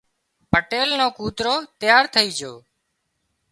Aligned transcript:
پٽيل 0.51 0.89
نو 0.99 1.07
ڪوترو 1.17 1.55
تيار 1.79 2.03
ٿئي 2.13 2.27
جھو 2.39 2.53